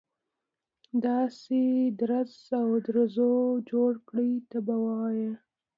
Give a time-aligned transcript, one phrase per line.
[1.05, 1.61] داسې
[1.99, 3.17] درز او دروز
[3.69, 5.29] جوړ کړي ته به وایي.